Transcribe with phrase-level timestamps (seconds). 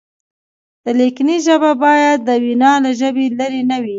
[0.83, 3.89] د لیکنې ژبه باید د وینا له ژبې لرې نه وي.